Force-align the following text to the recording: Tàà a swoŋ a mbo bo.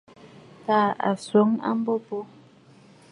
Tàà 0.65 0.87
a 1.09 1.11
swoŋ 1.25 1.49
a 1.69 1.71
mbo 1.79 1.93
bo. 2.05 2.17